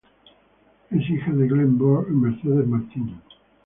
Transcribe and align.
Es 0.89 1.07
hija 1.11 1.31
de 1.31 1.47
Glenn 1.47 1.77
Burr 1.77 2.07
y 2.09 2.13
Mercedes 2.15 2.65
Martín. 2.67 3.21